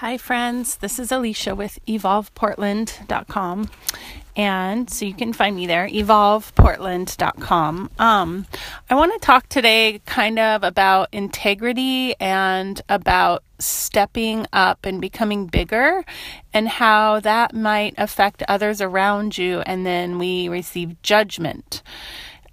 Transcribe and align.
Hi, 0.00 0.18
friends. 0.18 0.76
This 0.76 0.98
is 0.98 1.10
Alicia 1.10 1.54
with 1.54 1.78
evolveportland.com. 1.88 3.70
And 4.36 4.90
so 4.90 5.06
you 5.06 5.14
can 5.14 5.32
find 5.32 5.56
me 5.56 5.66
there, 5.66 5.88
evolveportland.com. 5.88 7.90
Um, 7.98 8.46
I 8.90 8.94
want 8.94 9.14
to 9.14 9.18
talk 9.18 9.48
today 9.48 10.02
kind 10.04 10.38
of 10.38 10.64
about 10.64 11.08
integrity 11.12 12.14
and 12.20 12.78
about 12.90 13.42
stepping 13.58 14.46
up 14.52 14.84
and 14.84 15.00
becoming 15.00 15.46
bigger 15.46 16.04
and 16.52 16.68
how 16.68 17.20
that 17.20 17.54
might 17.54 17.94
affect 17.96 18.42
others 18.48 18.82
around 18.82 19.38
you. 19.38 19.60
And 19.60 19.86
then 19.86 20.18
we 20.18 20.50
receive 20.50 21.00
judgment. 21.00 21.82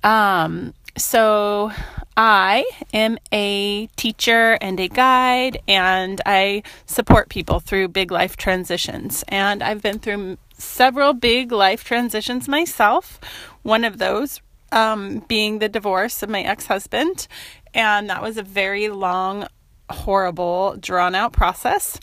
Um, 0.02 0.74
so 0.96 1.74
I 2.16 2.66
am 2.94 3.18
a 3.32 3.88
teacher 3.96 4.58
and 4.62 4.80
a 4.80 4.88
guide, 4.88 5.62
and 5.68 6.22
I 6.26 6.64
support 6.86 7.30
people 7.30 7.60
through 7.60 7.88
big 7.90 8.12
life 8.12 8.38
transitions. 8.38 9.24
And 9.28 9.64
I've 9.64 9.82
been 9.82 10.00
through 10.00 10.38
several 10.58 11.14
big 11.14 11.52
life 11.52 11.84
transitions 11.84 12.48
myself. 12.48 13.20
One 13.64 13.84
of 13.84 13.98
those 13.98 14.42
um, 14.74 15.20
being 15.28 15.60
the 15.60 15.70
divorce 15.70 16.24
of 16.24 16.30
my 16.30 16.42
ex 16.42 16.68
husband. 16.68 17.28
And 17.74 18.10
that 18.10 18.22
was 18.22 18.38
a 18.38 18.44
very 18.44 18.90
long, 18.90 19.48
horrible, 19.94 20.76
drawn 20.80 21.16
out 21.16 21.34
process. 21.34 22.00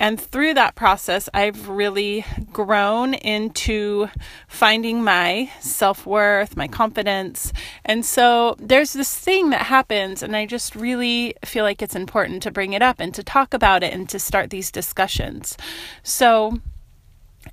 And 0.00 0.20
through 0.20 0.54
that 0.54 0.74
process, 0.74 1.28
I've 1.32 1.68
really 1.68 2.24
grown 2.52 3.14
into 3.14 4.08
finding 4.48 5.04
my 5.04 5.50
self 5.60 6.06
worth, 6.06 6.56
my 6.56 6.68
confidence. 6.68 7.52
And 7.84 8.04
so 8.04 8.56
there's 8.58 8.92
this 8.92 9.16
thing 9.16 9.50
that 9.50 9.62
happens, 9.62 10.22
and 10.22 10.36
I 10.36 10.46
just 10.46 10.74
really 10.74 11.34
feel 11.44 11.64
like 11.64 11.82
it's 11.82 11.94
important 11.94 12.42
to 12.42 12.50
bring 12.50 12.72
it 12.72 12.82
up 12.82 13.00
and 13.00 13.14
to 13.14 13.22
talk 13.22 13.54
about 13.54 13.82
it 13.82 13.92
and 13.92 14.08
to 14.08 14.18
start 14.18 14.50
these 14.50 14.70
discussions. 14.70 15.56
So, 16.02 16.60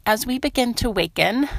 as 0.06 0.26
we 0.26 0.40
begin 0.40 0.74
to 0.76 0.88
awaken, 0.88 1.50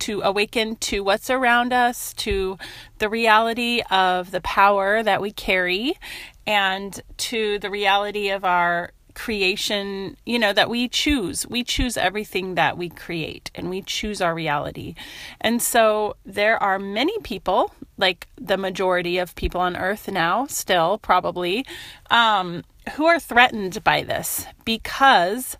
to 0.00 0.20
awaken 0.22 0.76
to 0.76 1.02
what's 1.02 1.30
around 1.30 1.72
us, 1.72 2.12
to 2.14 2.58
the 2.98 3.08
reality 3.08 3.82
of 3.90 4.30
the 4.30 4.40
power 4.40 5.02
that 5.02 5.20
we 5.20 5.32
carry, 5.32 5.98
and 6.46 7.00
to 7.18 7.58
the 7.58 7.70
reality 7.70 8.30
of 8.30 8.44
our 8.44 8.92
creation, 9.16 10.16
you 10.26 10.38
know, 10.38 10.52
that 10.52 10.68
we 10.68 10.88
choose. 10.88 11.46
We 11.48 11.64
choose 11.64 11.96
everything 11.96 12.54
that 12.54 12.76
we 12.76 12.90
create 12.90 13.50
and 13.54 13.70
we 13.70 13.80
choose 13.80 14.20
our 14.20 14.34
reality. 14.34 14.94
And 15.40 15.60
so 15.60 16.16
there 16.24 16.62
are 16.62 16.78
many 16.78 17.18
people, 17.20 17.72
like 17.96 18.28
the 18.36 18.58
majority 18.58 19.16
of 19.16 19.34
people 19.34 19.60
on 19.60 19.74
earth 19.74 20.06
now, 20.08 20.46
still 20.46 20.98
probably, 20.98 21.64
um, 22.10 22.62
who 22.94 23.06
are 23.06 23.18
threatened 23.18 23.82
by 23.82 24.02
this 24.02 24.46
because 24.64 25.56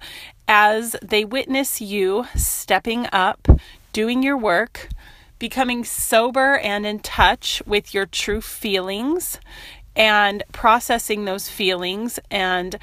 as 0.47 0.95
they 1.03 1.25
witness 1.25 1.81
you 1.81 2.27
stepping 2.37 3.09
up, 3.11 3.49
doing 3.93 4.23
your 4.23 4.37
work, 4.37 4.91
becoming 5.39 5.85
sober 5.85 6.59
and 6.59 6.87
in 6.87 6.99
touch 6.99 7.63
with 7.67 7.93
your 7.93 8.07
true 8.07 8.41
feelings 8.41 9.39
and 9.97 10.43
processing 10.53 11.25
those 11.25 11.49
feelings 11.49 12.21
and 12.31 12.79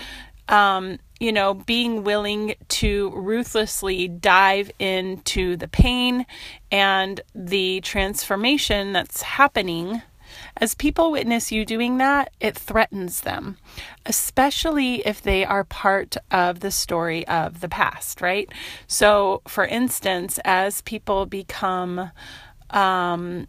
um, 0.49 0.99
you 1.19 1.31
know, 1.31 1.53
being 1.53 2.03
willing 2.03 2.55
to 2.67 3.09
ruthlessly 3.11 4.09
dive 4.09 4.69
into 4.77 5.55
the 5.55 5.69
pain 5.69 6.25
and 6.69 7.21
the 7.33 7.79
transformation 7.79 8.91
that's 8.91 9.21
happening. 9.21 10.01
As 10.57 10.75
people 10.75 11.11
witness 11.11 11.49
you 11.49 11.63
doing 11.63 11.97
that, 11.99 12.33
it 12.41 12.57
threatens 12.57 13.21
them, 13.21 13.57
especially 14.05 14.95
if 15.07 15.21
they 15.21 15.45
are 15.45 15.63
part 15.63 16.17
of 16.29 16.59
the 16.59 16.71
story 16.71 17.25
of 17.27 17.61
the 17.61 17.69
past, 17.69 18.19
right? 18.19 18.51
So, 18.87 19.41
for 19.47 19.65
instance, 19.65 20.39
as 20.43 20.81
people 20.81 21.25
become 21.25 22.11
um, 22.71 23.47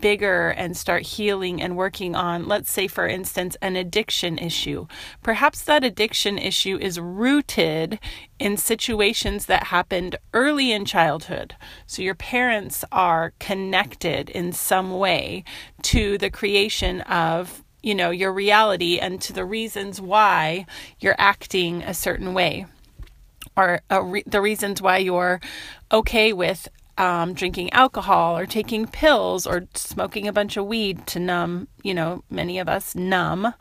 bigger 0.00 0.50
and 0.50 0.76
start 0.76 1.02
healing 1.02 1.60
and 1.60 1.76
working 1.76 2.14
on, 2.14 2.46
let's 2.46 2.70
say, 2.70 2.86
for 2.86 3.06
instance, 3.06 3.56
an 3.60 3.76
addiction 3.76 4.38
issue. 4.38 4.86
Perhaps 5.22 5.62
that 5.62 5.84
addiction 5.84 6.38
issue 6.38 6.78
is 6.80 7.00
rooted 7.00 7.98
in 8.38 8.56
situations 8.56 9.46
that 9.46 9.64
happened 9.64 10.16
early 10.32 10.72
in 10.72 10.84
childhood. 10.84 11.54
So 11.86 12.02
your 12.02 12.14
parents 12.14 12.84
are 12.92 13.32
connected 13.38 14.30
in 14.30 14.52
some 14.52 14.98
way 14.98 15.44
to 15.82 16.18
the 16.18 16.30
creation 16.30 17.00
of 17.02 17.62
you 17.82 17.94
know 17.94 18.10
your 18.10 18.32
reality 18.32 18.98
and 18.98 19.20
to 19.20 19.32
the 19.32 19.44
reasons 19.44 20.00
why 20.00 20.66
you're 20.98 21.14
acting 21.18 21.82
a 21.82 21.94
certain 21.94 22.34
way 22.34 22.66
or 23.56 23.80
uh, 23.90 24.02
re- 24.02 24.24
the 24.26 24.40
reasons 24.40 24.82
why 24.82 24.98
you're 24.98 25.40
okay 25.92 26.32
with 26.32 26.68
um, 26.98 27.34
drinking 27.34 27.72
alcohol 27.72 28.36
or 28.38 28.46
taking 28.46 28.86
pills 28.86 29.46
or 29.46 29.66
smoking 29.74 30.26
a 30.26 30.32
bunch 30.32 30.56
of 30.56 30.66
weed 30.66 31.06
to 31.08 31.18
numb, 31.18 31.68
you 31.82 31.94
know, 31.94 32.22
many 32.30 32.58
of 32.58 32.68
us 32.68 32.94
numb 32.94 33.52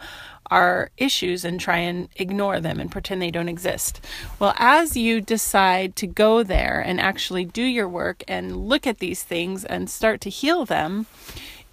our 0.51 0.91
issues 0.97 1.43
and 1.43 1.59
try 1.59 1.77
and 1.77 2.07
ignore 2.17 2.59
them 2.59 2.79
and 2.79 2.91
pretend 2.91 3.21
they 3.21 3.31
don't 3.31 3.49
exist. 3.49 3.99
Well, 4.39 4.53
as 4.57 4.95
you 4.95 5.21
decide 5.21 5.95
to 5.97 6.07
go 6.07 6.43
there 6.43 6.83
and 6.85 7.01
actually 7.01 7.45
do 7.45 7.63
your 7.63 7.89
work 7.89 8.23
and 8.27 8.55
look 8.55 8.85
at 8.85 8.99
these 8.99 9.23
things 9.23 9.65
and 9.65 9.89
start 9.89 10.21
to 10.21 10.29
heal 10.29 10.65
them, 10.65 11.07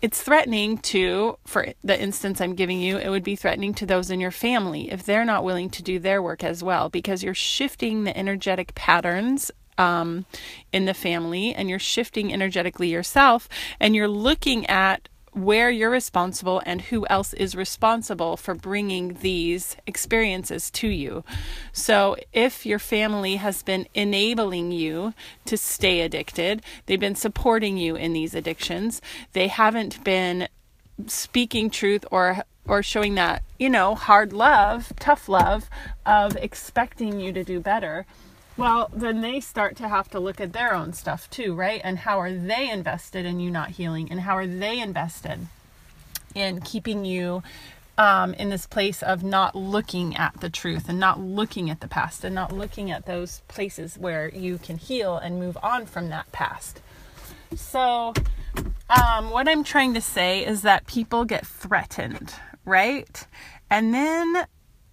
it's 0.00 0.20
threatening 0.20 0.78
to, 0.78 1.38
for 1.46 1.68
the 1.84 2.00
instance 2.00 2.40
I'm 2.40 2.56
giving 2.56 2.80
you, 2.80 2.96
it 2.96 3.08
would 3.08 3.22
be 3.22 3.36
threatening 3.36 3.72
to 3.74 3.86
those 3.86 4.10
in 4.10 4.18
your 4.18 4.32
family 4.32 4.90
if 4.90 5.04
they're 5.04 5.24
not 5.24 5.44
willing 5.44 5.70
to 5.70 5.82
do 5.82 6.00
their 6.00 6.20
work 6.20 6.42
as 6.42 6.62
well, 6.64 6.88
because 6.88 7.22
you're 7.22 7.34
shifting 7.34 8.02
the 8.02 8.16
energetic 8.16 8.74
patterns 8.74 9.52
um, 9.82 10.26
in 10.72 10.84
the 10.84 10.94
family 10.94 11.52
and 11.54 11.68
you're 11.68 11.78
shifting 11.78 12.32
energetically 12.32 12.88
yourself 12.88 13.48
and 13.80 13.96
you're 13.96 14.08
looking 14.08 14.64
at 14.66 15.08
where 15.32 15.70
you're 15.70 15.90
responsible 15.90 16.62
and 16.66 16.82
who 16.82 17.06
else 17.06 17.32
is 17.32 17.56
responsible 17.56 18.36
for 18.36 18.54
bringing 18.54 19.14
these 19.22 19.76
experiences 19.86 20.70
to 20.70 20.88
you. 20.88 21.24
So, 21.72 22.16
if 22.34 22.66
your 22.66 22.78
family 22.78 23.36
has 23.36 23.62
been 23.62 23.86
enabling 23.94 24.72
you 24.72 25.14
to 25.46 25.56
stay 25.56 26.02
addicted, 26.02 26.62
they've 26.84 27.00
been 27.00 27.14
supporting 27.14 27.78
you 27.78 27.96
in 27.96 28.12
these 28.12 28.34
addictions, 28.34 29.00
they 29.32 29.48
haven't 29.48 30.04
been 30.04 30.48
speaking 31.06 31.70
truth 31.70 32.04
or 32.10 32.44
or 32.68 32.82
showing 32.82 33.16
that, 33.16 33.42
you 33.58 33.68
know, 33.68 33.94
hard 33.94 34.32
love, 34.32 34.92
tough 35.00 35.28
love 35.28 35.68
of 36.06 36.36
expecting 36.36 37.18
you 37.18 37.32
to 37.32 37.42
do 37.42 37.58
better 37.58 38.06
well, 38.56 38.90
then 38.92 39.20
they 39.20 39.40
start 39.40 39.76
to 39.76 39.88
have 39.88 40.08
to 40.10 40.20
look 40.20 40.40
at 40.40 40.52
their 40.52 40.74
own 40.74 40.92
stuff 40.92 41.28
too, 41.30 41.54
right? 41.54 41.80
And 41.82 41.98
how 41.98 42.18
are 42.18 42.32
they 42.32 42.70
invested 42.70 43.24
in 43.24 43.40
you 43.40 43.50
not 43.50 43.70
healing? 43.70 44.10
And 44.10 44.20
how 44.20 44.36
are 44.36 44.46
they 44.46 44.78
invested 44.78 45.46
in 46.34 46.60
keeping 46.60 47.04
you 47.04 47.42
um, 47.98 48.34
in 48.34 48.50
this 48.50 48.66
place 48.66 49.02
of 49.02 49.22
not 49.22 49.54
looking 49.54 50.16
at 50.16 50.40
the 50.40 50.50
truth 50.50 50.88
and 50.88 50.98
not 50.98 51.20
looking 51.20 51.70
at 51.70 51.80
the 51.80 51.88
past 51.88 52.24
and 52.24 52.34
not 52.34 52.52
looking 52.52 52.90
at 52.90 53.06
those 53.06 53.40
places 53.48 53.96
where 53.98 54.28
you 54.30 54.58
can 54.58 54.78
heal 54.78 55.16
and 55.16 55.38
move 55.38 55.56
on 55.62 55.86
from 55.86 56.08
that 56.10 56.30
past? 56.32 56.80
So, 57.54 58.14
um, 58.88 59.30
what 59.30 59.48
I'm 59.48 59.64
trying 59.64 59.94
to 59.94 60.00
say 60.00 60.44
is 60.44 60.62
that 60.62 60.86
people 60.86 61.24
get 61.24 61.46
threatened, 61.46 62.34
right? 62.64 63.26
And 63.70 63.92
then 63.92 64.46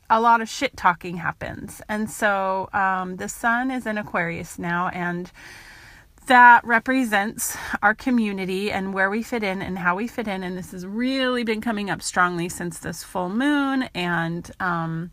a 0.09 0.20
lot 0.20 0.42
of 0.42 0.50
shit 0.50 0.75
talking 0.75 1.18
happens. 1.18 1.81
And 1.88 2.09
so 2.09 2.70
um, 2.74 3.18
the 3.18 3.30
sun 3.30 3.72
is 3.72 3.86
in 3.86 3.97
Aquarius 3.97 4.58
now, 4.58 4.90
and 4.90 5.31
that 6.30 6.64
represents 6.64 7.58
our 7.81 7.96
community 7.96 8.72
and 8.72 8.94
where 8.94 9.09
we 9.09 9.24
fit 9.24 9.44
in 9.44 9.62
and 9.62 9.80
how 9.80 9.96
we 9.96 10.08
fit 10.08 10.28
in. 10.28 10.44
And 10.44 10.58
this 10.58 10.72
has 10.72 10.86
really 10.86 11.44
been 11.44 11.59
coming 11.59 11.90
up 11.90 12.02
strongly 12.02 12.50
since 12.50 12.80
this 12.80 13.03
full 13.03 13.30
moon. 13.30 13.90
And, 13.96 14.50
um, 14.59 15.09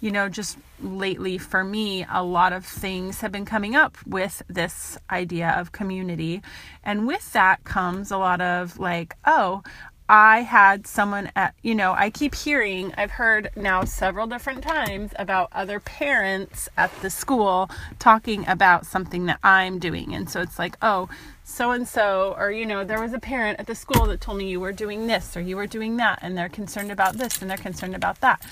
you 0.00 0.10
know, 0.10 0.28
just 0.28 0.58
lately 0.82 1.38
for 1.38 1.62
me, 1.62 2.04
a 2.10 2.22
lot 2.22 2.52
of 2.52 2.66
things 2.66 3.20
have 3.20 3.30
been 3.30 3.44
coming 3.44 3.76
up 3.76 3.96
with 4.06 4.42
this 4.48 4.98
idea 5.08 5.50
of 5.56 5.70
community. 5.70 6.42
And 6.82 7.06
with 7.06 7.32
that 7.32 7.62
comes 7.62 8.10
a 8.10 8.18
lot 8.18 8.40
of 8.40 8.76
like, 8.78 9.14
oh, 9.24 9.62
I 10.08 10.42
had 10.42 10.86
someone 10.86 11.30
at, 11.34 11.54
you 11.62 11.74
know, 11.74 11.92
I 11.92 12.10
keep 12.10 12.34
hearing, 12.34 12.92
I've 12.96 13.10
heard 13.10 13.50
now 13.56 13.84
several 13.84 14.26
different 14.26 14.62
times 14.62 15.12
about 15.18 15.48
other 15.52 15.80
parents 15.80 16.68
at 16.76 16.92
the 17.02 17.10
school 17.10 17.68
talking 17.98 18.46
about 18.46 18.86
something 18.86 19.26
that 19.26 19.40
I'm 19.42 19.78
doing. 19.78 20.14
And 20.14 20.30
so 20.30 20.40
it's 20.40 20.58
like, 20.58 20.76
oh, 20.80 21.08
so 21.42 21.70
and 21.70 21.86
so, 21.86 22.34
or, 22.38 22.50
you 22.50 22.66
know, 22.66 22.84
there 22.84 23.00
was 23.00 23.12
a 23.12 23.18
parent 23.18 23.60
at 23.60 23.66
the 23.66 23.74
school 23.74 24.06
that 24.06 24.20
told 24.20 24.38
me 24.38 24.48
you 24.48 24.60
were 24.60 24.72
doing 24.72 25.06
this 25.06 25.36
or 25.36 25.40
you 25.40 25.56
were 25.56 25.66
doing 25.66 25.96
that, 25.96 26.18
and 26.22 26.36
they're 26.36 26.48
concerned 26.48 26.90
about 26.90 27.14
this 27.14 27.40
and 27.40 27.48
they're 27.48 27.56
concerned 27.56 27.94
about 27.94 28.20
that. 28.20 28.42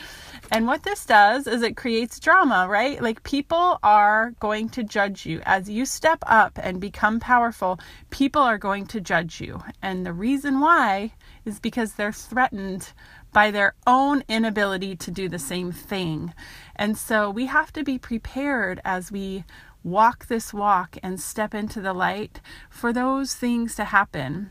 And 0.53 0.67
what 0.67 0.83
this 0.83 1.05
does 1.05 1.47
is 1.47 1.63
it 1.63 1.77
creates 1.77 2.21
drama, 2.21 2.67
right? 2.69 3.03
Like 3.03 3.23
people 3.23 3.79
are 3.83 4.35
going 4.41 4.69
to 4.71 4.85
judge 4.85 5.27
you. 5.27 5.41
As 5.45 5.69
you 5.69 5.87
step 5.87 6.19
up 6.27 6.59
and 6.63 6.81
become 6.81 7.19
powerful, 7.19 7.81
people 8.11 8.43
are 8.43 8.59
going 8.59 8.87
to 8.87 9.01
judge 9.01 9.41
you. 9.41 9.63
And 9.83 10.05
the 10.05 10.13
reason 10.13 10.61
why 10.61 11.13
is 11.45 11.61
because 11.61 11.95
they're 11.95 12.13
threatened 12.13 12.93
by 13.33 13.51
their 13.51 13.75
own 13.87 14.23
inability 14.29 14.97
to 14.97 15.11
do 15.11 15.29
the 15.29 15.39
same 15.39 15.73
thing. 15.73 16.33
And 16.77 16.97
so 16.97 17.31
we 17.31 17.47
have 17.47 17.73
to 17.73 17.83
be 17.83 17.99
prepared 17.99 18.81
as 18.85 19.13
we 19.13 19.45
walk 19.83 20.27
this 20.27 20.55
walk 20.55 20.97
and 21.03 21.21
step 21.21 21.55
into 21.55 21.81
the 21.81 21.93
light 21.93 22.41
for 22.71 22.93
those 22.93 23.35
things 23.35 23.75
to 23.77 23.85
happen. 23.85 24.51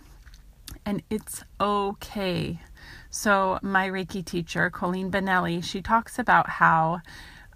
And 0.85 1.01
it's 1.09 1.43
okay. 1.59 2.59
So, 3.09 3.59
my 3.61 3.87
Reiki 3.87 4.25
teacher, 4.25 4.69
Colleen 4.69 5.11
Benelli, 5.11 5.63
she 5.63 5.81
talks 5.81 6.17
about 6.17 6.49
how 6.49 7.01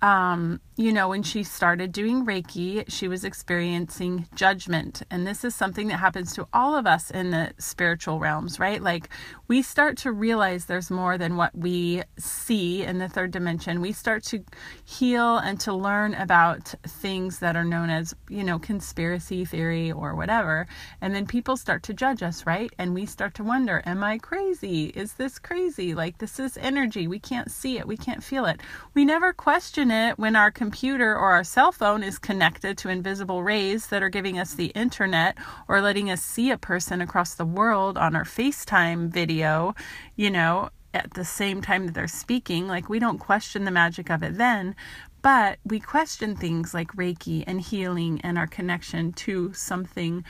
um, 0.02 0.60
you 0.78 0.94
know, 0.94 1.10
when 1.10 1.24
she 1.24 1.42
started 1.42 1.92
doing 1.92 2.24
Reiki, 2.24 2.84
she 2.88 3.08
was 3.08 3.24
experiencing 3.24 4.28
judgment. 4.36 5.02
And 5.10 5.26
this 5.26 5.44
is 5.44 5.56
something 5.56 5.88
that 5.88 5.98
happens 5.98 6.36
to 6.36 6.48
all 6.54 6.76
of 6.76 6.86
us 6.86 7.10
in 7.10 7.32
the 7.32 7.52
spiritual 7.58 8.20
realms, 8.20 8.60
right? 8.60 8.82
Like 8.82 9.10
we 9.48 9.64
start 9.64 9.98
to 10.00 10.12
realize 10.12 10.66
there's 10.66 10.92
more 10.92 11.18
than 11.18 11.36
what 11.36 11.58
we 11.58 12.04
see 12.20 12.84
in 12.84 13.00
the 13.00 13.10
third 13.10 13.32
dimension. 13.32 13.82
We 13.82 13.92
start 13.92 14.24
to 14.26 14.44
heal 14.86 15.38
and 15.38 15.60
to 15.62 15.74
learn 15.74 16.14
about 16.14 16.76
things 16.86 17.40
that 17.40 17.56
are 17.56 17.66
known 17.66 17.90
as, 17.90 18.14
you 18.30 18.44
know, 18.44 18.60
conspiracy 18.60 19.46
theory 19.46 19.92
or 19.92 20.14
whatever. 20.14 20.68
And 21.02 21.16
then 21.16 21.26
people 21.26 21.58
start 21.58 21.82
to 21.84 21.94
judge 21.96 22.22
us, 22.22 22.46
right? 22.46 22.72
And 22.78 22.94
we 22.94 23.08
start 23.08 23.34
to 23.36 23.44
wonder, 23.44 23.82
am 23.88 24.04
I 24.04 24.20
crazy? 24.20 24.86
Is 24.88 25.14
this 25.14 25.40
crazy? 25.40 25.96
Like 25.96 26.20
this 26.20 26.40
is 26.40 26.56
energy. 26.58 27.08
We 27.08 27.20
can't 27.20 27.50
see 27.50 27.80
it. 27.80 27.88
We 27.88 27.98
can't 27.98 28.24
feel 28.24 28.46
it. 28.46 28.62
We 28.94 29.06
never 29.06 29.34
question 29.34 29.87
it 29.92 30.18
when 30.20 30.36
our 30.36 30.52
computer 30.52 31.16
or 31.16 31.32
our 31.34 31.44
cell 31.44 31.72
phone 31.72 32.04
is 32.04 32.20
connected 32.20 32.78
to 32.80 32.90
invisible 32.90 33.44
rays 33.44 33.88
that 33.88 34.04
are 34.04 34.10
giving 34.10 34.40
us 34.40 34.54
the 34.54 34.68
internet 34.68 35.38
or 35.68 35.82
letting 35.82 36.10
us 36.10 36.22
see 36.22 36.52
a 36.52 36.58
person 36.58 37.02
across 37.02 37.36
the 37.36 37.46
world 37.46 37.98
on 37.98 38.16
our 38.16 38.24
FaceTime 38.24 39.10
video, 39.10 39.74
you 40.16 40.30
know, 40.30 40.70
at 40.94 41.14
the 41.14 41.26
same 41.26 41.62
time 41.62 41.86
that 41.86 41.94
they're 41.94 42.08
speaking. 42.08 42.68
Like, 42.68 42.90
we 42.90 43.00
don't 43.00 43.20
question 43.20 43.66
the 43.66 43.72
magic 43.72 44.10
of 44.10 44.24
it 44.24 44.38
then, 44.38 44.76
but 45.22 45.60
we 45.66 45.80
question 45.80 46.36
things 46.36 46.74
like 46.74 46.92
Reiki 46.94 47.44
and 47.46 47.62
healing 47.62 48.22
and 48.22 48.38
our 48.38 48.48
connection 48.48 49.14
to 49.14 49.54
something 49.54 50.24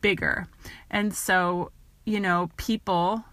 bigger. 0.00 0.46
And 0.90 1.14
so, 1.14 1.70
you 2.06 2.20
know, 2.20 2.50
people 2.56 3.24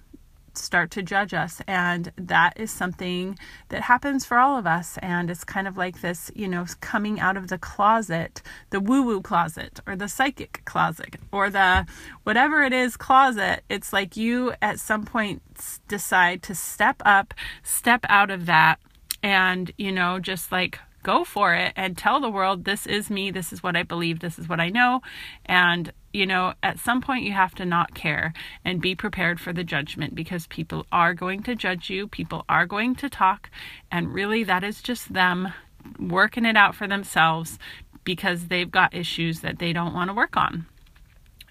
start 0.57 0.91
to 0.91 1.01
judge 1.01 1.33
us. 1.33 1.61
And 1.67 2.11
that 2.17 2.59
is 2.59 2.71
something 2.71 3.37
that 3.69 3.81
happens 3.81 4.25
for 4.25 4.37
all 4.37 4.57
of 4.57 4.67
us. 4.67 4.97
And 5.01 5.29
it's 5.29 5.43
kind 5.43 5.67
of 5.67 5.77
like 5.77 6.01
this 6.01 6.31
you 6.35 6.47
know 6.47 6.65
coming 6.79 7.19
out 7.19 7.37
of 7.37 7.47
the 7.47 7.57
closet 7.57 8.41
the 8.69 8.79
woo 8.79 9.01
woo 9.03 9.21
closet 9.21 9.79
or 9.85 9.95
the 9.95 10.07
psychic 10.07 10.61
closet 10.65 11.15
or 11.31 11.49
the 11.49 11.85
whatever 12.23 12.63
it 12.63 12.73
is 12.73 12.97
closet. 12.97 13.63
It's 13.69 13.93
like 13.93 14.17
you 14.17 14.53
at 14.61 14.79
some 14.79 15.05
point 15.05 15.41
decide 15.87 16.43
to 16.43 16.55
step 16.55 17.01
up 17.05 17.33
step 17.63 18.05
out 18.09 18.31
of 18.31 18.45
that 18.45 18.79
and 19.23 19.71
you 19.77 19.91
know 19.91 20.19
just 20.19 20.51
like 20.51 20.79
go 21.03 21.23
for 21.23 21.53
it 21.53 21.73
and 21.75 21.97
tell 21.97 22.19
the 22.19 22.29
world 22.29 22.65
this 22.65 22.85
is 22.85 23.09
me. 23.09 23.31
This 23.31 23.51
is 23.51 23.63
what 23.63 23.75
i 23.75 23.83
believe. 23.83 24.19
This 24.19 24.37
is 24.37 24.47
what 24.47 24.59
i 24.59 24.69
know. 24.69 25.01
And 25.45 25.91
you 26.13 26.25
know, 26.25 26.53
at 26.61 26.79
some 26.79 27.01
point 27.01 27.23
you 27.23 27.31
have 27.31 27.55
to 27.55 27.65
not 27.65 27.93
care 27.93 28.33
and 28.65 28.81
be 28.81 28.95
prepared 28.95 29.39
for 29.39 29.53
the 29.53 29.63
judgment 29.63 30.15
because 30.15 30.47
people 30.47 30.85
are 30.91 31.13
going 31.13 31.43
to 31.43 31.55
judge 31.55 31.89
you, 31.89 32.07
people 32.07 32.43
are 32.49 32.65
going 32.65 32.95
to 32.95 33.09
talk, 33.09 33.49
and 33.91 34.13
really 34.13 34.43
that 34.43 34.63
is 34.63 34.81
just 34.81 35.13
them 35.13 35.53
working 35.99 36.45
it 36.45 36.57
out 36.57 36.75
for 36.75 36.87
themselves 36.87 37.57
because 38.03 38.47
they've 38.47 38.71
got 38.71 38.93
issues 38.93 39.41
that 39.41 39.59
they 39.59 39.73
don't 39.73 39.93
want 39.93 40.09
to 40.09 40.13
work 40.13 40.35
on. 40.35 40.65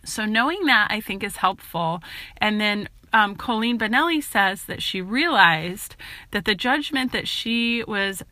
So, 0.04 0.24
knowing 0.24 0.64
that 0.66 0.88
I 0.90 1.00
think 1.00 1.22
is 1.22 1.36
helpful. 1.36 2.02
And 2.38 2.60
then 2.60 2.88
um, 3.12 3.36
Colleen 3.36 3.78
Benelli 3.78 4.22
says 4.22 4.64
that 4.64 4.82
she 4.82 5.00
realized 5.00 5.96
that 6.30 6.44
the 6.44 6.54
judgment 6.54 7.12
that 7.12 7.28
she 7.28 7.84
was 7.86 8.22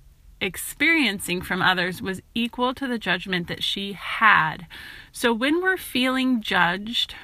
experiencing 0.41 1.43
from 1.43 1.63
others 1.63 2.01
was 2.01 2.21
equal 2.35 2.75
to 2.75 2.87
the 2.87 2.99
judgment 2.99 3.49
that 3.49 3.63
she 3.63 3.95
had. 3.95 4.67
So 5.13 5.33
when 5.33 5.63
we're 5.63 5.77
feeling 5.77 6.41
judged, 6.41 7.15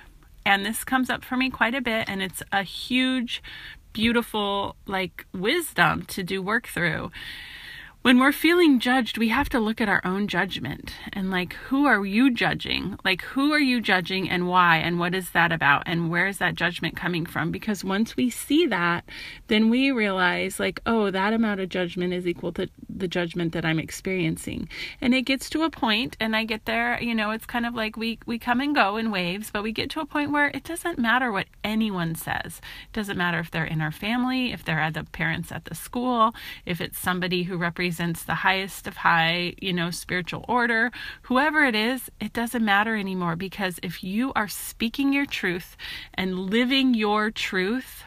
and 0.45 0.65
this 0.65 0.85
comes 0.85 1.11
up 1.11 1.25
for 1.25 1.37
me 1.37 1.51
quite 1.51 1.75
a 1.75 1.81
bit, 1.81 2.09
and 2.09 2.23
it's 2.23 2.43
a 2.53 2.63
huge, 2.63 3.43
beautiful, 3.93 4.77
like 4.87 5.27
wisdom 5.33 6.03
to 6.07 6.23
do 6.23 6.43
work 6.43 6.67
through 6.67 7.11
when 8.05 8.19
we're 8.19 8.33
feeling 8.33 8.81
judged, 8.81 9.17
we 9.17 9.31
have 9.31 9.49
to 9.49 9.59
look 9.59 9.81
at 9.81 9.89
our 9.89 10.03
own 10.05 10.29
judgment 10.29 10.93
and 11.15 11.31
like, 11.31 11.55
who 11.55 11.87
are 11.87 12.05
you 12.05 12.31
judging? 12.31 12.99
Like, 13.03 13.23
who 13.23 13.51
are 13.51 13.59
you 13.59 13.81
judging 13.81 14.29
and 14.29 14.47
why? 14.47 14.77
And 14.77 14.99
what 14.99 15.15
is 15.15 15.31
that 15.31 15.51
about? 15.51 15.85
And 15.87 16.11
where 16.11 16.27
is 16.27 16.37
that 16.37 16.55
judgment 16.55 16.97
coming 16.97 17.25
from? 17.25 17.51
Because 17.51 17.83
once 17.83 18.15
we 18.15 18.29
see 18.29 18.67
that, 18.67 19.07
then 19.47 19.71
we 19.71 19.91
realize, 19.91 20.61
like, 20.61 20.81
oh, 20.85 21.11
that 21.13 21.33
amount 21.33 21.61
of 21.61 21.71
judgment 21.71 22.13
is 22.13 22.27
equal 22.27 22.53
to 22.53 22.69
the 22.95 23.09
judgment 23.09 23.55
that 23.55 23.65
I'm 23.65 23.79
experiencing. 23.79 24.69
And 25.01 25.15
it 25.15 25.23
gets 25.23 25.49
to 25.51 25.63
a 25.63 25.71
point, 25.71 26.15
and 26.21 26.37
I 26.37 26.45
get 26.45 26.67
there, 26.67 27.01
you 27.01 27.15
know, 27.15 27.31
it's 27.31 27.47
kind 27.47 27.65
of 27.65 27.75
like 27.75 27.97
we, 27.97 28.19
we 28.27 28.39
come 28.39 28.61
and 28.61 28.75
go 28.75 28.99
in 28.99 29.13
waves, 29.13 29.51
but 29.51 29.63
we 29.63 29.73
get 29.73 29.89
to 29.93 30.01
a 30.01 30.07
point 30.07 30.31
where 30.31 30.49
it 30.49 30.65
doesn't 30.65 30.99
matter 30.99 31.33
what 31.33 31.47
anyone 31.65 32.17
says. 32.17 32.61
It 32.85 32.93
doesn't 32.93 33.17
matter 33.17 33.39
if 33.39 33.51
they're 33.51 33.65
in 33.65 33.81
our 33.81 33.93
family, 33.93 34.53
if 34.53 34.63
they're 34.63 34.91
the 34.91 35.05
parents 35.05 35.51
at 35.51 35.65
the 35.65 35.75
school, 35.75 36.35
if 36.67 36.83
it's 36.83 36.99
somebody 36.99 37.45
who 37.45 37.57
represents 37.57 37.94
represents 37.95 38.25
the 38.25 38.35
highest 38.35 38.89
of 38.89 38.97
high, 38.97 39.55
you 39.61 39.73
know, 39.73 39.89
spiritual 39.89 40.45
order, 40.49 40.91
whoever 41.23 41.65
it 41.65 41.77
is, 41.77 42.11
it 42.21 42.33
doesn't 42.33 42.65
matter 42.65 42.97
anymore 42.97 43.37
because 43.37 43.79
if 43.85 44.03
you 44.03 44.33
are 44.35 44.49
speaking 44.49 45.13
your 45.13 45.27
truth 45.27 45.77
and 46.15 46.51
living 46.51 46.93
your 46.93 47.31
truth, 47.31 48.03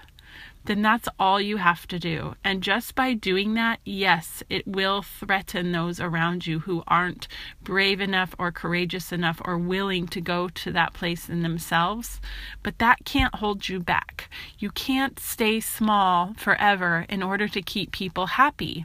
then 0.66 0.82
that's 0.82 1.08
all 1.18 1.40
you 1.40 1.56
have 1.56 1.88
to 1.88 1.98
do. 1.98 2.36
And 2.44 2.62
just 2.62 2.96
by 2.96 3.14
doing 3.14 3.54
that, 3.54 3.80
yes, 3.86 4.44
it 4.50 4.68
will 4.68 5.04
threaten 5.04 5.72
those 5.72 6.02
around 6.02 6.46
you 6.46 6.60
who 6.60 6.84
aren't 6.86 7.30
brave 7.64 8.02
enough 8.02 8.36
or 8.38 8.52
courageous 8.52 9.14
enough 9.14 9.42
or 9.46 9.58
willing 9.58 10.06
to 10.08 10.20
go 10.20 10.50
to 10.50 10.72
that 10.74 10.94
place 10.94 11.30
in 11.30 11.44
themselves. 11.44 12.20
But 12.62 12.80
that 12.80 13.06
can't 13.06 13.36
hold 13.36 13.70
you 13.70 13.80
back. 13.80 14.30
You 14.60 14.70
can't 14.70 15.18
stay 15.18 15.62
small 15.62 16.34
forever 16.36 17.06
in 17.08 17.24
order 17.24 17.48
to 17.48 17.62
keep 17.62 17.94
people 17.94 18.26
happy. 18.26 18.84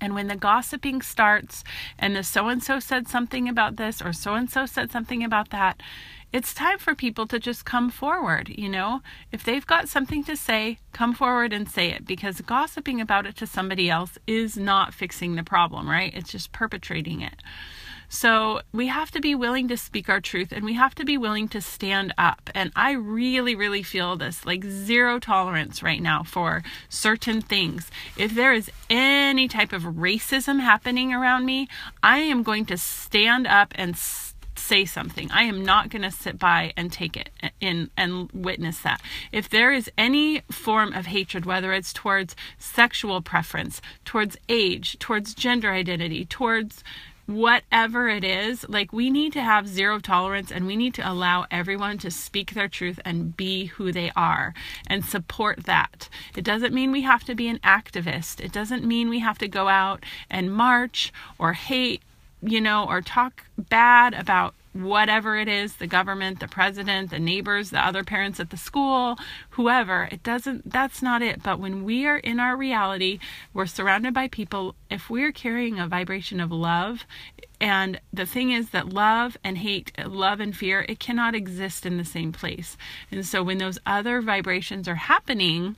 And 0.00 0.14
when 0.14 0.28
the 0.28 0.36
gossiping 0.36 1.02
starts 1.02 1.64
and 1.98 2.14
the 2.14 2.22
so 2.22 2.48
and 2.48 2.62
so 2.62 2.78
said 2.80 3.08
something 3.08 3.48
about 3.48 3.76
this 3.76 4.02
or 4.02 4.12
so 4.12 4.34
and 4.34 4.50
so 4.50 4.66
said 4.66 4.90
something 4.90 5.24
about 5.24 5.50
that, 5.50 5.80
it's 6.32 6.52
time 6.52 6.78
for 6.78 6.96
people 6.96 7.28
to 7.28 7.38
just 7.38 7.64
come 7.64 7.90
forward, 7.90 8.48
you 8.48 8.68
know? 8.68 9.02
If 9.30 9.44
they've 9.44 9.64
got 9.64 9.88
something 9.88 10.24
to 10.24 10.34
say, 10.36 10.78
come 10.92 11.14
forward 11.14 11.52
and 11.52 11.68
say 11.68 11.90
it 11.90 12.04
because 12.04 12.40
gossiping 12.40 13.00
about 13.00 13.24
it 13.24 13.36
to 13.36 13.46
somebody 13.46 13.88
else 13.88 14.18
is 14.26 14.56
not 14.56 14.92
fixing 14.92 15.36
the 15.36 15.44
problem, 15.44 15.88
right? 15.88 16.12
It's 16.12 16.32
just 16.32 16.50
perpetrating 16.50 17.20
it. 17.20 17.40
So 18.14 18.60
we 18.72 18.86
have 18.86 19.10
to 19.10 19.20
be 19.20 19.34
willing 19.34 19.66
to 19.66 19.76
speak 19.76 20.08
our 20.08 20.20
truth 20.20 20.52
and 20.52 20.64
we 20.64 20.74
have 20.74 20.94
to 20.94 21.04
be 21.04 21.18
willing 21.18 21.48
to 21.48 21.60
stand 21.60 22.14
up. 22.16 22.48
And 22.54 22.70
I 22.76 22.92
really, 22.92 23.56
really 23.56 23.82
feel 23.82 24.14
this 24.14 24.46
like 24.46 24.62
zero 24.62 25.18
tolerance 25.18 25.82
right 25.82 26.00
now 26.00 26.22
for 26.22 26.62
certain 26.88 27.40
things. 27.40 27.90
If 28.16 28.32
there 28.32 28.52
is 28.52 28.70
any 28.88 29.48
type 29.48 29.72
of 29.72 29.82
racism 29.82 30.60
happening 30.60 31.12
around 31.12 31.44
me, 31.44 31.66
I 32.04 32.18
am 32.18 32.44
going 32.44 32.66
to 32.66 32.78
stand 32.78 33.48
up 33.48 33.74
and 33.74 33.96
say 34.56 34.84
something. 34.84 35.28
I 35.32 35.42
am 35.42 35.64
not 35.64 35.90
going 35.90 36.02
to 36.02 36.12
sit 36.12 36.38
by 36.38 36.72
and 36.76 36.92
take 36.92 37.16
it 37.16 37.30
in 37.60 37.90
and 37.96 38.30
witness 38.30 38.78
that. 38.82 39.02
If 39.32 39.48
there 39.48 39.72
is 39.72 39.90
any 39.98 40.42
form 40.52 40.92
of 40.92 41.06
hatred, 41.06 41.46
whether 41.46 41.72
it's 41.72 41.92
towards 41.92 42.36
sexual 42.58 43.22
preference, 43.22 43.82
towards 44.04 44.36
age, 44.48 45.00
towards 45.00 45.34
gender 45.34 45.72
identity, 45.72 46.24
towards 46.24 46.84
whatever 47.26 48.08
it 48.08 48.24
is, 48.24 48.66
like 48.68 48.92
we 48.92 49.10
need 49.10 49.32
to 49.32 49.42
have 49.42 49.66
zero 49.66 49.98
tolerance 49.98 50.50
and 50.50 50.66
we 50.66 50.76
need 50.76 50.94
to 50.94 51.10
allow 51.10 51.46
everyone 51.50 51.98
to 51.98 52.10
speak 52.10 52.52
their 52.52 52.68
truth 52.68 53.00
and 53.04 53.36
be 53.36 53.66
who 53.66 53.92
they 53.92 54.10
are 54.14 54.52
and 54.86 55.04
support 55.04 55.64
that. 55.64 56.08
It 56.36 56.44
doesn't 56.44 56.74
mean 56.74 56.92
we 56.92 57.02
have 57.02 57.24
to 57.24 57.34
be 57.34 57.48
an 57.48 57.58
activist. 57.60 58.40
It 58.40 58.52
doesn't 58.52 58.84
mean 58.84 59.08
we 59.08 59.20
have 59.20 59.38
to 59.38 59.48
go 59.48 59.68
out 59.68 60.04
and 60.30 60.52
march 60.52 61.12
or 61.38 61.54
hate, 61.54 62.02
you 62.42 62.60
know, 62.60 62.84
or 62.86 63.00
talk 63.00 63.44
bad 63.56 64.12
about 64.12 64.54
whatever 64.74 65.38
it 65.38 65.48
is 65.48 65.76
the 65.76 65.86
government, 65.86 66.40
the 66.40 66.48
president, 66.48 67.10
the 67.10 67.18
neighbors, 67.18 67.70
the 67.70 67.84
other 67.84 68.04
parents 68.04 68.40
at 68.40 68.50
the 68.50 68.56
school, 68.56 69.16
whoever. 69.50 70.08
It 70.10 70.22
doesn't, 70.22 70.70
that's 70.70 71.00
not 71.00 71.22
it. 71.22 71.42
But 71.42 71.60
when 71.60 71.84
we 71.84 72.06
are 72.06 72.18
in 72.18 72.40
our 72.40 72.56
reality, 72.56 73.20
we're 73.54 73.66
surrounded 73.66 74.12
by 74.12 74.28
people. 74.28 74.74
If 74.90 75.08
we're 75.08 75.32
carrying 75.32 75.78
a 75.78 75.86
vibration 75.86 76.40
of 76.40 76.50
love, 76.50 77.06
and 77.60 78.00
the 78.12 78.26
thing 78.26 78.50
is 78.50 78.70
that 78.70 78.88
love 78.88 79.36
and 79.44 79.58
hate, 79.58 79.92
love 80.04 80.40
and 80.40 80.54
fear, 80.54 80.84
it 80.88 80.98
cannot 80.98 81.34
exist 81.34 81.86
in 81.86 81.96
the 81.96 82.04
same 82.04 82.32
place. 82.32 82.76
And 83.10 83.24
so 83.24 83.42
when 83.42 83.58
those 83.58 83.78
other 83.86 84.20
vibrations 84.20 84.88
are 84.88 84.96
happening, 84.96 85.76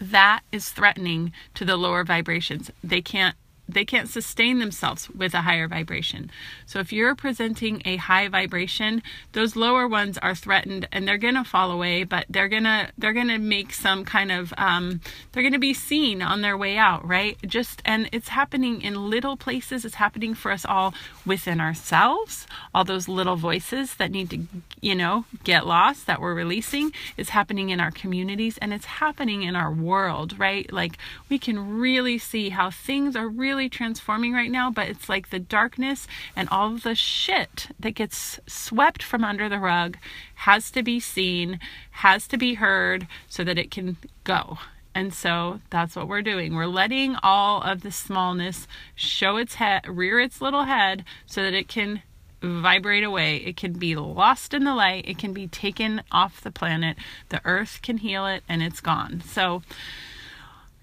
that 0.00 0.40
is 0.50 0.70
threatening 0.70 1.32
to 1.54 1.64
the 1.64 1.76
lower 1.76 2.04
vibrations. 2.04 2.70
They 2.82 3.00
can't 3.00 3.36
they 3.68 3.84
can't 3.84 4.08
sustain 4.08 4.58
themselves 4.58 5.08
with 5.10 5.34
a 5.34 5.42
higher 5.42 5.68
vibration. 5.68 6.30
So 6.66 6.80
if 6.80 6.92
you're 6.92 7.14
presenting 7.14 7.80
a 7.84 7.96
high 7.96 8.28
vibration, 8.28 9.02
those 9.32 9.56
lower 9.56 9.88
ones 9.88 10.18
are 10.18 10.34
threatened 10.34 10.88
and 10.92 11.06
they're 11.06 11.18
going 11.18 11.34
to 11.34 11.44
fall 11.44 11.70
away, 11.70 12.04
but 12.04 12.26
they're 12.28 12.48
going 12.48 12.64
to 12.64 12.88
they're 12.98 13.12
going 13.12 13.28
to 13.28 13.38
make 13.38 13.72
some 13.72 14.04
kind 14.04 14.30
of 14.30 14.52
um, 14.58 15.00
they're 15.32 15.42
going 15.42 15.52
to 15.52 15.58
be 15.58 15.74
seen 15.74 16.20
on 16.22 16.42
their 16.42 16.56
way 16.56 16.76
out, 16.76 17.06
right? 17.06 17.38
Just 17.46 17.80
and 17.84 18.08
it's 18.12 18.28
happening 18.28 18.82
in 18.82 19.10
little 19.10 19.36
places. 19.36 19.84
It's 19.84 19.96
happening 19.96 20.34
for 20.34 20.50
us 20.50 20.64
all 20.64 20.94
within 21.24 21.60
ourselves. 21.60 22.46
All 22.74 22.84
those 22.84 23.08
little 23.08 23.36
voices 23.36 23.94
that 23.94 24.10
need 24.10 24.30
to, 24.30 24.42
you 24.80 24.94
know, 24.94 25.24
get 25.42 25.66
lost 25.66 26.06
that 26.06 26.20
we're 26.20 26.34
releasing 26.34 26.92
is 27.16 27.30
happening 27.30 27.70
in 27.70 27.80
our 27.80 27.90
communities 27.90 28.58
and 28.58 28.74
it's 28.74 28.84
happening 28.84 29.42
in 29.42 29.56
our 29.56 29.72
world, 29.72 30.38
right? 30.38 30.70
Like 30.72 30.98
we 31.28 31.38
can 31.38 31.78
really 31.78 32.18
see 32.18 32.50
how 32.50 32.70
things 32.70 33.16
are 33.16 33.28
really 33.28 33.53
really 33.54 33.68
transforming 33.68 34.32
right 34.32 34.50
now, 34.50 34.68
but 34.68 34.88
it's 34.88 35.08
like 35.08 35.30
the 35.30 35.38
darkness 35.38 36.08
and 36.34 36.48
all 36.48 36.70
the 36.70 36.96
shit 36.96 37.68
that 37.78 37.92
gets 37.92 38.40
swept 38.48 39.00
from 39.00 39.22
under 39.22 39.48
the 39.48 39.60
rug 39.60 39.96
has 40.34 40.72
to 40.72 40.82
be 40.82 40.98
seen, 40.98 41.60
has 41.92 42.26
to 42.26 42.36
be 42.36 42.54
heard 42.54 43.06
so 43.28 43.44
that 43.44 43.56
it 43.56 43.70
can 43.70 43.96
go. 44.24 44.58
And 44.92 45.14
so 45.14 45.60
that's 45.70 45.94
what 45.94 46.08
we're 46.08 46.22
doing. 46.22 46.54
We're 46.54 46.66
letting 46.66 47.14
all 47.22 47.62
of 47.62 47.82
the 47.82 47.92
smallness 47.92 48.66
show 48.96 49.36
its 49.36 49.54
head, 49.54 49.86
rear 49.86 50.18
its 50.18 50.40
little 50.40 50.64
head 50.64 51.04
so 51.24 51.40
that 51.44 51.54
it 51.54 51.68
can 51.68 52.02
vibrate 52.42 53.04
away. 53.04 53.36
It 53.36 53.56
can 53.56 53.74
be 53.74 53.94
lost 53.94 54.52
in 54.52 54.64
the 54.64 54.74
light. 54.74 55.04
It 55.06 55.18
can 55.18 55.32
be 55.32 55.46
taken 55.46 56.02
off 56.10 56.40
the 56.40 56.50
planet. 56.50 56.96
The 57.28 57.40
earth 57.44 57.80
can 57.82 57.98
heal 57.98 58.26
it 58.26 58.42
and 58.48 58.64
it's 58.64 58.80
gone. 58.80 59.22
So 59.24 59.62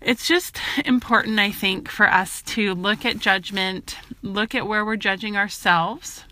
it's 0.02 0.28
just 0.28 0.60
important, 0.86 1.40
I 1.40 1.52
think, 1.52 1.90
for 1.90 2.12
us 2.12 2.42
to 2.44 2.74
look 2.74 3.06
at 3.06 3.20
judgment, 3.20 3.98
look 4.22 4.56
at 4.56 4.68
where 4.68 4.84
we're 4.84 4.96
judging 4.96 5.38
ourselves. 5.38 6.24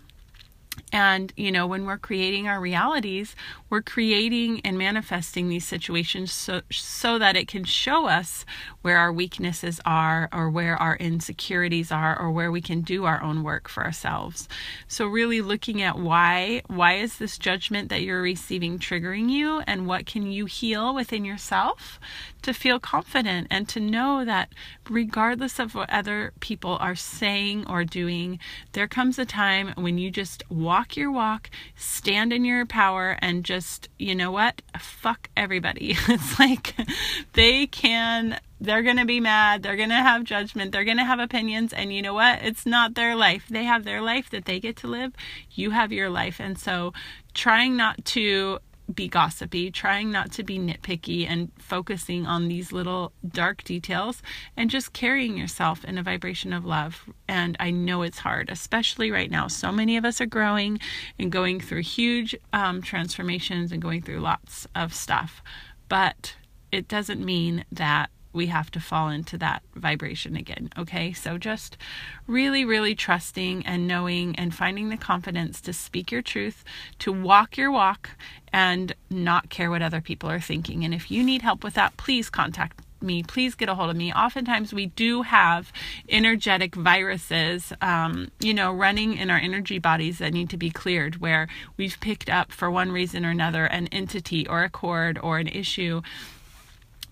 And, 0.92 1.32
you 1.36 1.52
know, 1.52 1.66
when 1.66 1.86
we're 1.86 1.98
creating 1.98 2.48
our 2.48 2.60
realities, 2.60 3.36
we're 3.68 3.82
creating 3.82 4.60
and 4.64 4.76
manifesting 4.76 5.48
these 5.48 5.66
situations 5.66 6.32
so, 6.32 6.62
so 6.70 7.18
that 7.18 7.36
it 7.36 7.46
can 7.46 7.64
show 7.64 8.06
us 8.06 8.44
where 8.82 8.98
our 8.98 9.12
weaknesses 9.12 9.80
are 9.84 10.28
or 10.32 10.50
where 10.50 10.76
our 10.76 10.96
insecurities 10.96 11.92
are 11.92 12.18
or 12.18 12.30
where 12.30 12.50
we 12.50 12.60
can 12.60 12.80
do 12.80 13.04
our 13.04 13.22
own 13.22 13.42
work 13.42 13.68
for 13.68 13.84
ourselves. 13.84 14.48
So 14.88 15.06
really 15.06 15.40
looking 15.40 15.82
at 15.82 15.98
why 15.98 16.62
why 16.66 16.94
is 16.94 17.18
this 17.18 17.38
judgment 17.38 17.88
that 17.90 18.02
you're 18.02 18.22
receiving 18.22 18.78
triggering 18.78 19.30
you 19.30 19.60
and 19.66 19.86
what 19.86 20.06
can 20.06 20.30
you 20.30 20.46
heal 20.46 20.94
within 20.94 21.24
yourself 21.24 22.00
to 22.42 22.54
feel 22.54 22.80
confident 22.80 23.46
and 23.50 23.68
to 23.68 23.80
know 23.80 24.24
that 24.24 24.48
regardless 24.88 25.58
of 25.58 25.74
what 25.74 25.90
other 25.90 26.32
people 26.40 26.76
are 26.80 26.94
saying 26.94 27.66
or 27.68 27.84
doing, 27.84 28.38
there 28.72 28.88
comes 28.88 29.18
a 29.18 29.26
time 29.26 29.72
when 29.76 29.98
you 29.98 30.10
just 30.10 30.42
walk 30.50 30.79
your 30.96 31.10
walk, 31.10 31.50
stand 31.76 32.32
in 32.32 32.44
your 32.44 32.66
power 32.66 33.16
and 33.20 33.44
just 33.44 33.60
just, 33.60 33.88
you 33.98 34.14
know 34.14 34.30
what? 34.30 34.62
Fuck 34.78 35.28
everybody. 35.36 35.96
It's 36.08 36.38
like 36.38 36.74
they 37.34 37.66
can, 37.66 38.40
they're 38.60 38.82
going 38.82 38.96
to 38.96 39.04
be 39.04 39.20
mad. 39.20 39.62
They're 39.62 39.76
going 39.76 39.90
to 39.90 39.94
have 39.94 40.24
judgment. 40.24 40.72
They're 40.72 40.84
going 40.84 40.96
to 40.96 41.04
have 41.04 41.20
opinions. 41.20 41.72
And 41.72 41.92
you 41.92 42.02
know 42.02 42.14
what? 42.14 42.42
It's 42.42 42.66
not 42.66 42.94
their 42.94 43.14
life. 43.14 43.44
They 43.50 43.64
have 43.64 43.84
their 43.84 44.00
life 44.00 44.30
that 44.30 44.46
they 44.46 44.58
get 44.60 44.76
to 44.78 44.86
live. 44.86 45.12
You 45.52 45.70
have 45.70 45.92
your 45.92 46.10
life. 46.10 46.40
And 46.40 46.58
so 46.58 46.92
trying 47.34 47.76
not 47.76 48.04
to 48.16 48.58
be 48.94 49.08
gossipy, 49.08 49.70
trying 49.70 50.10
not 50.10 50.32
to 50.32 50.42
be 50.42 50.58
nitpicky, 50.58 51.28
and 51.28 51.50
focusing 51.58 52.26
on 52.26 52.48
these 52.48 52.72
little 52.72 53.12
dark 53.26 53.64
details 53.64 54.22
and 54.56 54.70
just 54.70 54.92
carrying 54.92 55.36
yourself 55.36 55.84
in 55.84 55.98
a 55.98 56.02
vibration 56.02 56.52
of 56.52 56.64
love. 56.64 57.08
And 57.28 57.56
I 57.60 57.70
know 57.70 58.02
it's 58.02 58.18
hard, 58.18 58.50
especially 58.50 59.10
right 59.10 59.30
now. 59.30 59.48
So 59.48 59.72
many 59.72 59.96
of 59.96 60.04
us 60.04 60.20
are 60.20 60.26
growing 60.26 60.80
and 61.18 61.30
going 61.30 61.60
through 61.60 61.82
huge 61.82 62.34
um, 62.52 62.82
transformations 62.82 63.72
and 63.72 63.82
going 63.82 64.02
through 64.02 64.20
lots 64.20 64.66
of 64.74 64.94
stuff. 64.94 65.42
But 65.88 66.36
it 66.72 66.88
doesn't 66.88 67.24
mean 67.24 67.64
that 67.72 68.10
we 68.32 68.46
have 68.46 68.70
to 68.72 68.80
fall 68.80 69.08
into 69.08 69.36
that 69.38 69.62
vibration 69.74 70.36
again. 70.36 70.70
Okay, 70.78 71.12
so 71.12 71.38
just 71.38 71.76
really, 72.26 72.64
really 72.64 72.94
trusting 72.94 73.66
and 73.66 73.86
knowing 73.86 74.36
and 74.36 74.54
finding 74.54 74.88
the 74.88 74.96
confidence 74.96 75.60
to 75.62 75.72
speak 75.72 76.12
your 76.12 76.22
truth, 76.22 76.64
to 77.00 77.12
walk 77.12 77.56
your 77.56 77.70
walk, 77.70 78.10
and 78.52 78.94
not 79.08 79.50
care 79.50 79.70
what 79.70 79.82
other 79.82 80.00
people 80.00 80.30
are 80.30 80.40
thinking. 80.40 80.84
And 80.84 80.94
if 80.94 81.10
you 81.10 81.22
need 81.22 81.42
help 81.42 81.64
with 81.64 81.74
that, 81.74 81.96
please 81.96 82.30
contact 82.30 82.80
me 83.02 83.22
please 83.22 83.54
get 83.54 83.68
a 83.68 83.74
hold 83.74 83.90
of 83.90 83.96
me 83.96 84.12
oftentimes 84.12 84.74
we 84.74 84.86
do 84.86 85.22
have 85.22 85.72
energetic 86.08 86.74
viruses 86.74 87.72
um, 87.80 88.30
you 88.40 88.52
know 88.52 88.72
running 88.72 89.16
in 89.16 89.30
our 89.30 89.38
energy 89.38 89.78
bodies 89.78 90.18
that 90.18 90.32
need 90.32 90.50
to 90.50 90.56
be 90.56 90.70
cleared 90.70 91.16
where 91.16 91.48
we've 91.76 91.98
picked 92.00 92.28
up 92.28 92.52
for 92.52 92.70
one 92.70 92.92
reason 92.92 93.24
or 93.24 93.30
another 93.30 93.64
an 93.64 93.86
entity 93.88 94.46
or 94.46 94.64
a 94.64 94.70
cord 94.70 95.18
or 95.22 95.38
an 95.38 95.48
issue 95.48 96.02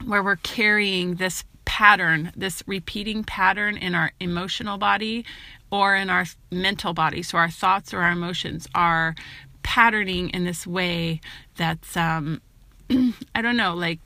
where 0.05 0.23
we're 0.23 0.37
carrying 0.37 1.17
this 1.17 1.45
pattern, 1.65 2.33
this 2.35 2.63
repeating 2.67 3.25
pattern 3.25 3.77
in 3.77 3.95
our 3.95 4.13
emotional 4.21 4.79
body 4.79 5.25
or 5.71 5.95
in 5.95 6.09
our 6.09 6.25
mental 6.51 6.95
body. 6.95 7.23
So 7.23 7.39
our 7.39 7.51
thoughts 7.51 7.93
or 7.93 8.01
our 8.01 8.13
emotions 8.13 8.67
are 8.75 9.15
patterning 9.63 10.31
in 10.31 10.45
this 10.45 10.67
way 10.67 11.21
that's, 11.57 11.97
um, 11.97 12.41
I 13.35 13.43
don't 13.43 13.57
know, 13.57 13.75
like 13.75 14.01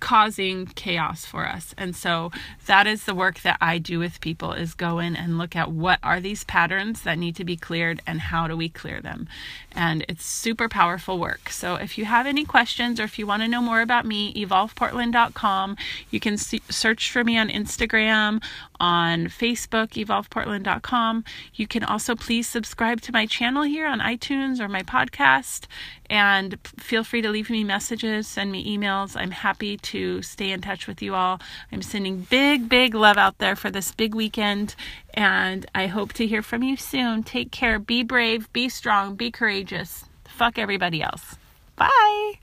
causing 0.00 0.66
chaos 0.66 1.24
for 1.24 1.46
us. 1.46 1.74
And 1.78 1.94
so 1.94 2.32
that 2.66 2.86
is 2.86 3.04
the 3.04 3.14
work 3.14 3.40
that 3.42 3.58
I 3.60 3.78
do 3.78 3.98
with 3.98 4.20
people 4.20 4.52
is 4.52 4.74
go 4.74 4.98
in 4.98 5.14
and 5.14 5.38
look 5.38 5.54
at 5.54 5.70
what 5.70 6.00
are 6.02 6.20
these 6.20 6.44
patterns 6.44 7.02
that 7.02 7.18
need 7.18 7.36
to 7.36 7.44
be 7.44 7.56
cleared 7.56 8.02
and 8.06 8.20
how 8.20 8.48
do 8.48 8.56
we 8.56 8.68
clear 8.68 9.00
them. 9.00 9.28
And 9.72 10.04
it's 10.08 10.24
super 10.24 10.68
powerful 10.68 11.18
work. 11.18 11.50
So 11.50 11.76
if 11.76 11.96
you 11.96 12.06
have 12.06 12.26
any 12.26 12.44
questions 12.44 12.98
or 12.98 13.04
if 13.04 13.18
you 13.18 13.26
want 13.26 13.42
to 13.42 13.48
know 13.48 13.62
more 13.62 13.82
about 13.82 14.04
me, 14.04 14.34
evolveportland.com. 14.34 15.76
You 16.10 16.18
can 16.18 16.36
see, 16.36 16.62
search 16.68 17.10
for 17.10 17.22
me 17.22 17.38
on 17.38 17.48
Instagram, 17.48 18.42
on 18.80 19.26
Facebook, 19.26 19.90
evolveportland.com. 19.90 21.24
You 21.54 21.66
can 21.66 21.84
also 21.84 22.14
please 22.16 22.48
subscribe 22.48 23.00
to 23.02 23.12
my 23.12 23.26
channel 23.26 23.62
here 23.62 23.86
on 23.86 24.00
iTunes 24.00 24.60
or 24.60 24.68
my 24.68 24.82
podcast 24.82 25.66
and 26.10 26.58
feel 26.78 27.04
free 27.04 27.22
to 27.22 27.30
leave 27.30 27.50
me 27.50 27.64
messages, 27.64 28.26
send 28.26 28.52
me 28.52 28.76
emails. 28.76 29.16
I'm 29.16 29.30
happy 29.30 29.76
to 29.78 30.22
stay 30.22 30.50
in 30.50 30.60
touch 30.60 30.86
with 30.86 31.02
you 31.02 31.14
all. 31.14 31.40
I'm 31.72 31.82
sending 31.82 32.20
big, 32.30 32.68
big 32.68 32.94
love 32.94 33.16
out 33.16 33.38
there 33.38 33.56
for 33.56 33.70
this 33.70 33.92
big 33.92 34.14
weekend, 34.14 34.74
and 35.14 35.66
I 35.74 35.86
hope 35.86 36.12
to 36.14 36.26
hear 36.26 36.42
from 36.42 36.62
you 36.62 36.76
soon. 36.76 37.22
Take 37.22 37.50
care, 37.50 37.78
be 37.78 38.02
brave, 38.02 38.52
be 38.52 38.68
strong, 38.68 39.14
be 39.14 39.30
courageous. 39.30 40.04
Fuck 40.24 40.58
everybody 40.58 41.02
else. 41.02 41.36
Bye. 41.76 42.38